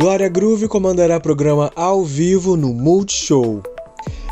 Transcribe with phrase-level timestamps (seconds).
[0.00, 3.62] Glória Groove comandará programa ao vivo no Multishow.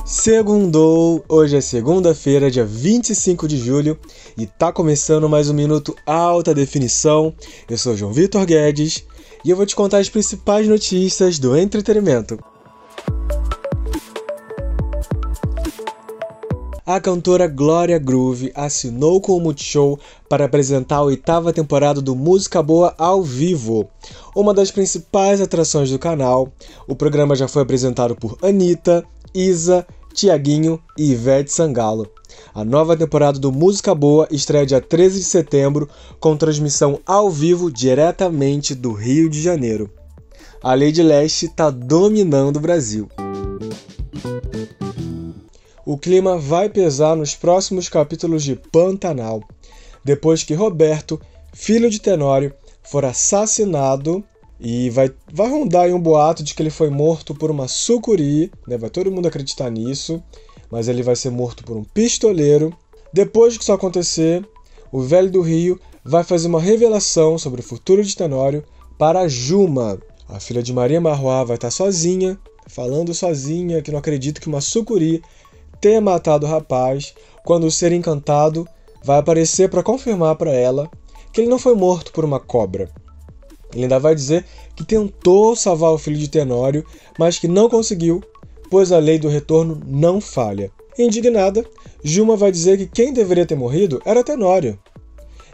[0.03, 3.99] Segundou, hoje é segunda-feira, dia 25 de julho,
[4.39, 7.35] e tá começando mais um minuto alta definição.
[7.69, 9.05] Eu sou João Vitor Guedes
[9.45, 12.39] e eu vou te contar as principais notícias do entretenimento.
[16.89, 22.63] A cantora Glória Groove assinou com o Multishow para apresentar a oitava temporada do Música
[22.63, 23.87] Boa ao vivo,
[24.35, 26.51] uma das principais atrações do canal.
[26.87, 29.05] O programa já foi apresentado por Anitta,
[29.35, 32.09] Isa, Tiaguinho e Ivete Sangalo.
[32.55, 37.71] A nova temporada do Música Boa estreia dia 13 de setembro, com transmissão ao vivo
[37.71, 39.91] diretamente do Rio de Janeiro.
[40.63, 43.11] A Lady Leste está dominando o Brasil
[45.89, 49.43] o clima vai pesar nos próximos capítulos de Pantanal,
[50.05, 51.19] depois que Roberto,
[51.55, 52.53] filho de Tenório,
[52.83, 54.23] for assassinado
[54.61, 58.77] e vai, vai rondar um boato de que ele foi morto por uma sucuri, né?
[58.77, 60.23] vai todo mundo acreditar nisso,
[60.71, 62.71] mas ele vai ser morto por um pistoleiro.
[63.11, 64.47] Depois que isso acontecer,
[64.93, 68.63] o velho do Rio vai fazer uma revelação sobre o futuro de Tenório
[68.99, 69.99] para Juma.
[70.29, 74.61] A filha de Maria Marroá vai estar sozinha, falando sozinha que não acredita que uma
[74.61, 75.23] sucuri
[75.81, 77.15] ter matado o rapaz,
[77.45, 78.67] quando o ser encantado
[79.03, 80.91] vai aparecer para confirmar para ela
[81.33, 82.91] que ele não foi morto por uma cobra.
[83.73, 86.85] Ele ainda vai dizer que tentou salvar o filho de Tenório,
[87.19, 88.23] mas que não conseguiu,
[88.71, 90.71] pois a lei do retorno não falha.
[90.99, 91.65] Indignada,
[92.03, 94.79] Juma vai dizer que quem deveria ter morrido era Tenório.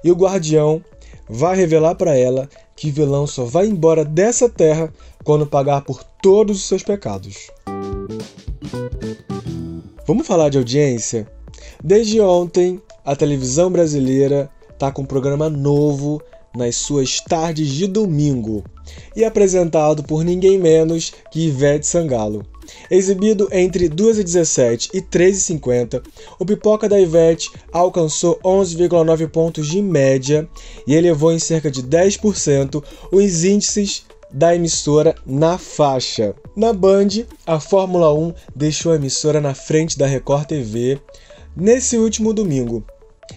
[0.02, 0.82] E o guardião
[1.28, 6.58] vai revelar para ela que vilão só vai embora dessa terra quando pagar por todos
[6.58, 7.50] os seus pecados.
[10.06, 11.26] Vamos falar de audiência?
[11.82, 16.20] Desde ontem, a televisão brasileira está com um programa novo
[16.54, 18.62] nas suas tardes de domingo
[19.16, 22.44] e apresentado por ninguém menos que Ivete Sangalo.
[22.90, 26.02] Exibido entre 2h17 e 3h50,
[26.38, 30.46] o Pipoca da Ivete alcançou 11,9 pontos de média
[30.86, 36.34] e elevou em cerca de 10% os índices da emissora na faixa.
[36.56, 41.00] Na Band, a Fórmula 1 deixou a emissora na frente da Record TV
[41.56, 42.84] nesse último domingo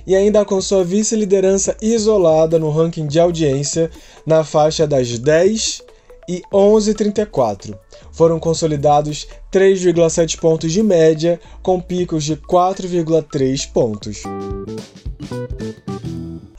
[0.06, 3.92] e ainda alcançou a vice-liderança isolada no ranking de audiência
[4.26, 5.84] na faixa das 10
[6.28, 7.78] e 11:34.
[8.12, 14.24] Foram consolidados 3,7 pontos de média, com picos de 4,3 pontos.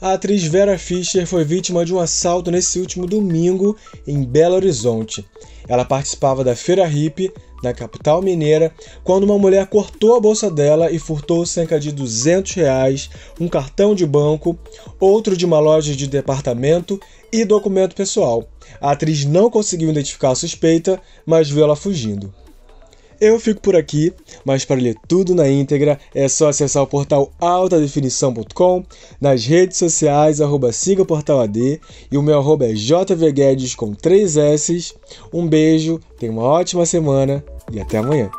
[0.01, 3.75] A atriz Vera Fischer foi vítima de um assalto nesse último domingo
[4.07, 5.27] em Belo Horizonte.
[5.67, 7.29] Ela participava da Feira Hip,
[7.61, 8.73] na capital mineira,
[9.03, 13.09] quando uma mulher cortou a bolsa dela e furtou cerca de 200 reais,
[13.41, 14.57] um cartão de banco,
[15.01, 16.97] outro de uma loja de departamento
[17.29, 18.47] e documento pessoal.
[18.79, 22.33] A atriz não conseguiu identificar a suspeita, mas viu ela fugindo.
[23.21, 24.13] Eu fico por aqui,
[24.45, 28.85] mas para ler tudo na íntegra é só acessar o portal altadefinição.com,
[29.19, 34.37] nas redes sociais, arroba siga portal AD, e o meu arroba é jvguedes com três
[34.37, 34.93] S.
[35.33, 37.43] Um beijo, tenha uma ótima semana
[37.73, 38.31] e até amanhã.